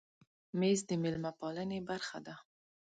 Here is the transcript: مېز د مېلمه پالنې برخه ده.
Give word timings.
مېز 0.59 0.79
د 0.89 0.91
مېلمه 1.03 1.31
پالنې 1.39 1.79
برخه 1.89 2.17
ده. 2.25 2.35